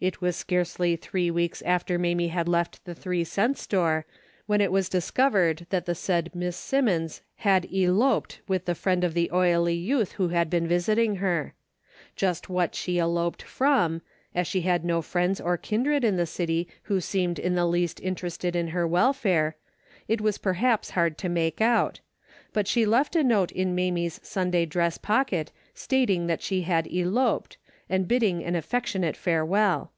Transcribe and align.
It 0.00 0.20
was 0.20 0.36
scarcely 0.36 0.94
three 0.94 1.28
weeks 1.28 1.60
after 1.62 1.98
Mamie 1.98 2.28
had 2.28 2.46
left 2.46 2.84
the 2.84 2.94
three 2.94 3.24
cent 3.24 3.58
store, 3.58 4.06
when 4.46 4.60
it 4.60 4.70
was 4.70 4.88
discovered 4.88 5.66
that 5.70 5.86
the 5.86 5.94
said 5.96 6.30
Miss 6.36 6.56
Simmons 6.56 7.20
had" 7.38 7.66
eloped" 7.74 8.38
with 8.46 8.66
the 8.66 8.76
friend 8.76 9.02
of 9.02 9.12
the 9.14 9.28
oily 9.32 9.74
youth 9.74 10.12
who 10.12 10.28
had 10.28 10.48
been 10.48 10.68
visiting 10.68 11.16
her. 11.16 11.52
Just 12.14 12.48
what 12.48 12.76
she 12.76 12.98
had 12.98 13.06
eloped 13.06 13.42
from, 13.42 14.00
as 14.36 14.46
she 14.46 14.60
had 14.60 14.84
no 14.84 15.02
friends 15.02 15.40
or 15.40 15.56
kindred 15.56 16.04
in 16.04 16.16
the 16.16 16.26
city 16.26 16.68
who 16.84 17.00
seemed 17.00 17.40
in 17.40 17.56
the 17.56 17.66
least 17.66 17.98
in 17.98 18.14
DAILY 18.14 18.22
RATE.^^ 18.22 18.32
301 18.38 18.54
terested 18.54 18.56
in 18.66 18.72
her 18.72 18.86
welfare, 18.86 19.56
it 20.06 20.20
was 20.20 20.38
perhaps 20.38 20.90
hard 20.90 21.18
to 21.18 21.28
make 21.28 21.60
out, 21.60 21.98
but 22.52 22.68
she 22.68 22.86
left 22.86 23.16
a 23.16 23.24
note 23.24 23.50
in 23.50 23.74
Mamie's 23.74 24.20
Sun 24.22 24.52
day 24.52 24.64
dress 24.64 24.96
pocket 24.96 25.50
stating 25.74 26.28
that 26.28 26.40
she 26.40 26.62
had 26.62 26.86
eloped, 26.86 27.56
and 27.90 28.06
bidding 28.06 28.44
an 28.44 28.54
affectionate 28.54 29.16
farewell. 29.16 29.90